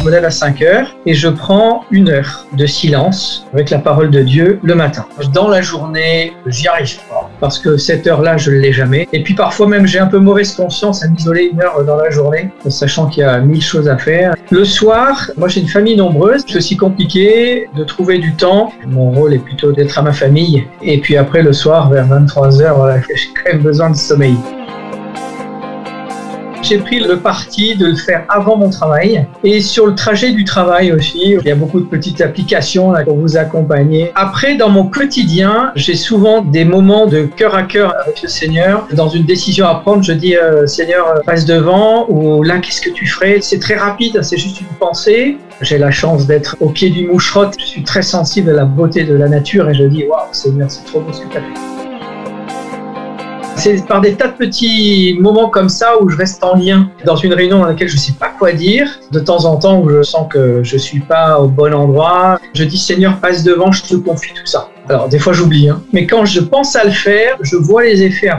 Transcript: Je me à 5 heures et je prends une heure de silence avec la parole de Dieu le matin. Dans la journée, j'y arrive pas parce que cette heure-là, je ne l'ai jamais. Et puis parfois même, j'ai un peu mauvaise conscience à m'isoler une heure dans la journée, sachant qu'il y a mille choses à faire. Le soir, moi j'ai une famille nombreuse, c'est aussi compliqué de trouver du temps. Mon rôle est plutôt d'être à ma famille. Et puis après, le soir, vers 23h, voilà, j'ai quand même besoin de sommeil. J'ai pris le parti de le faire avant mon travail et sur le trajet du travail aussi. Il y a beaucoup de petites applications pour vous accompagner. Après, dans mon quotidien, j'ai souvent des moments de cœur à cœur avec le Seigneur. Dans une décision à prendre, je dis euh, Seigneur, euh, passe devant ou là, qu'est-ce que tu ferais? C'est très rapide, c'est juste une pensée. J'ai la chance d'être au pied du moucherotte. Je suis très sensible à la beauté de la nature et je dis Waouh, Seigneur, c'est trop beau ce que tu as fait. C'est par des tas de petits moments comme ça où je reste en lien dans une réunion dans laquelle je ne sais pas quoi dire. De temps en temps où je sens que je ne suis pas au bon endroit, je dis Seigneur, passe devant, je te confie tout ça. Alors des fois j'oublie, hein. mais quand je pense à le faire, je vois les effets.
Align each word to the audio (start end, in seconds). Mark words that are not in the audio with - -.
Je 0.00 0.06
me 0.06 0.24
à 0.24 0.30
5 0.30 0.62
heures 0.62 0.96
et 1.04 1.12
je 1.12 1.28
prends 1.28 1.84
une 1.90 2.08
heure 2.08 2.46
de 2.54 2.64
silence 2.64 3.46
avec 3.52 3.68
la 3.68 3.78
parole 3.78 4.10
de 4.10 4.22
Dieu 4.22 4.58
le 4.62 4.74
matin. 4.74 5.04
Dans 5.34 5.46
la 5.46 5.60
journée, 5.60 6.32
j'y 6.46 6.68
arrive 6.68 6.96
pas 7.10 7.30
parce 7.38 7.58
que 7.58 7.76
cette 7.76 8.06
heure-là, 8.06 8.38
je 8.38 8.50
ne 8.50 8.56
l'ai 8.56 8.72
jamais. 8.72 9.06
Et 9.12 9.22
puis 9.22 9.34
parfois 9.34 9.68
même, 9.68 9.86
j'ai 9.86 9.98
un 9.98 10.06
peu 10.06 10.18
mauvaise 10.18 10.54
conscience 10.54 11.04
à 11.04 11.08
m'isoler 11.08 11.50
une 11.52 11.60
heure 11.60 11.84
dans 11.84 11.96
la 11.96 12.08
journée, 12.08 12.48
sachant 12.68 13.08
qu'il 13.08 13.24
y 13.24 13.26
a 13.26 13.40
mille 13.40 13.62
choses 13.62 13.88
à 13.88 13.98
faire. 13.98 14.34
Le 14.50 14.64
soir, 14.64 15.30
moi 15.36 15.48
j'ai 15.48 15.60
une 15.60 15.68
famille 15.68 15.96
nombreuse, 15.96 16.44
c'est 16.48 16.56
aussi 16.56 16.78
compliqué 16.78 17.68
de 17.76 17.84
trouver 17.84 18.18
du 18.18 18.34
temps. 18.34 18.72
Mon 18.86 19.10
rôle 19.10 19.34
est 19.34 19.38
plutôt 19.38 19.72
d'être 19.72 19.98
à 19.98 20.02
ma 20.02 20.12
famille. 20.12 20.66
Et 20.82 20.98
puis 20.98 21.18
après, 21.18 21.42
le 21.42 21.52
soir, 21.52 21.90
vers 21.90 22.06
23h, 22.08 22.74
voilà, 22.74 23.00
j'ai 23.14 23.28
quand 23.34 23.52
même 23.52 23.62
besoin 23.62 23.90
de 23.90 23.96
sommeil. 23.96 24.36
J'ai 26.70 26.78
pris 26.78 27.00
le 27.00 27.16
parti 27.16 27.74
de 27.74 27.86
le 27.86 27.96
faire 27.96 28.24
avant 28.28 28.56
mon 28.56 28.70
travail 28.70 29.26
et 29.42 29.60
sur 29.60 29.88
le 29.88 29.96
trajet 29.96 30.30
du 30.30 30.44
travail 30.44 30.92
aussi. 30.92 31.34
Il 31.40 31.44
y 31.44 31.50
a 31.50 31.56
beaucoup 31.56 31.80
de 31.80 31.86
petites 31.86 32.20
applications 32.20 32.92
pour 33.02 33.16
vous 33.16 33.36
accompagner. 33.36 34.12
Après, 34.14 34.54
dans 34.54 34.68
mon 34.68 34.84
quotidien, 34.84 35.72
j'ai 35.74 35.96
souvent 35.96 36.42
des 36.42 36.64
moments 36.64 37.06
de 37.06 37.24
cœur 37.24 37.56
à 37.56 37.64
cœur 37.64 37.92
avec 38.04 38.22
le 38.22 38.28
Seigneur. 38.28 38.86
Dans 38.92 39.08
une 39.08 39.24
décision 39.24 39.66
à 39.66 39.80
prendre, 39.80 40.04
je 40.04 40.12
dis 40.12 40.36
euh, 40.36 40.64
Seigneur, 40.68 41.08
euh, 41.08 41.20
passe 41.26 41.44
devant 41.44 42.08
ou 42.08 42.44
là, 42.44 42.58
qu'est-ce 42.58 42.82
que 42.82 42.90
tu 42.90 43.04
ferais? 43.04 43.40
C'est 43.40 43.58
très 43.58 43.74
rapide, 43.74 44.22
c'est 44.22 44.38
juste 44.38 44.60
une 44.60 44.68
pensée. 44.78 45.38
J'ai 45.62 45.78
la 45.78 45.90
chance 45.90 46.28
d'être 46.28 46.56
au 46.60 46.68
pied 46.68 46.90
du 46.90 47.08
moucherotte. 47.08 47.56
Je 47.58 47.64
suis 47.64 47.82
très 47.82 48.02
sensible 48.02 48.50
à 48.50 48.54
la 48.54 48.64
beauté 48.64 49.02
de 49.02 49.14
la 49.14 49.28
nature 49.28 49.68
et 49.68 49.74
je 49.74 49.82
dis 49.82 50.04
Waouh, 50.04 50.28
Seigneur, 50.30 50.70
c'est 50.70 50.84
trop 50.84 51.00
beau 51.00 51.12
ce 51.12 51.22
que 51.22 51.32
tu 51.32 51.36
as 51.36 51.40
fait. 51.40 51.79
C'est 53.60 53.86
par 53.86 54.00
des 54.00 54.14
tas 54.14 54.28
de 54.28 54.38
petits 54.38 55.18
moments 55.20 55.50
comme 55.50 55.68
ça 55.68 56.00
où 56.00 56.08
je 56.08 56.16
reste 56.16 56.42
en 56.42 56.56
lien 56.56 56.88
dans 57.04 57.16
une 57.16 57.34
réunion 57.34 57.58
dans 57.58 57.66
laquelle 57.66 57.88
je 57.88 57.96
ne 57.96 58.00
sais 58.00 58.14
pas 58.18 58.32
quoi 58.38 58.52
dire. 58.52 58.88
De 59.10 59.20
temps 59.20 59.44
en 59.44 59.56
temps 59.56 59.82
où 59.82 59.90
je 59.90 60.00
sens 60.00 60.28
que 60.30 60.64
je 60.64 60.76
ne 60.76 60.78
suis 60.78 61.00
pas 61.00 61.38
au 61.38 61.46
bon 61.46 61.74
endroit, 61.74 62.40
je 62.54 62.64
dis 62.64 62.78
Seigneur, 62.78 63.18
passe 63.20 63.44
devant, 63.44 63.70
je 63.70 63.82
te 63.82 63.94
confie 63.96 64.32
tout 64.32 64.46
ça. 64.46 64.70
Alors 64.88 65.10
des 65.10 65.18
fois 65.18 65.34
j'oublie, 65.34 65.68
hein. 65.68 65.82
mais 65.92 66.06
quand 66.06 66.24
je 66.24 66.40
pense 66.40 66.74
à 66.74 66.84
le 66.84 66.90
faire, 66.90 67.36
je 67.42 67.56
vois 67.56 67.84
les 67.84 68.02
effets. 68.02 68.30